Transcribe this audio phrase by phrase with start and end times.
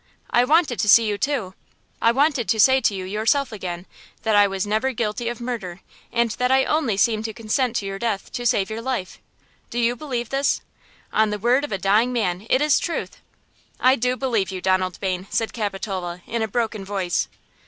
[0.31, 1.53] I wanted to see you, too,
[2.01, 3.85] I wanted to say to you yourself again,
[4.23, 5.81] that I was never guilty of murder,
[6.11, 9.19] and that I only seemed to consent to your death to save your life!
[9.69, 10.61] Do you believe this?
[11.13, 13.19] On the word of a dying man it is truth!"
[13.79, 17.27] "I do believe you, Donald Bayne," said Capitola, in a broken voice.